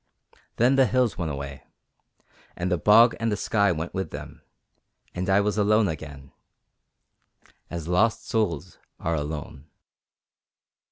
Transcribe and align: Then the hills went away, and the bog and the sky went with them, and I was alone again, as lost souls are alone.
Then 0.55 0.77
the 0.77 0.87
hills 0.87 1.15
went 1.19 1.29
away, 1.29 1.61
and 2.55 2.71
the 2.71 2.77
bog 2.79 3.15
and 3.19 3.31
the 3.31 3.37
sky 3.37 3.71
went 3.71 3.93
with 3.93 4.09
them, 4.09 4.41
and 5.13 5.29
I 5.29 5.41
was 5.41 5.59
alone 5.59 5.87
again, 5.87 6.31
as 7.69 7.87
lost 7.87 8.27
souls 8.27 8.79
are 8.99 9.13
alone. 9.13 9.67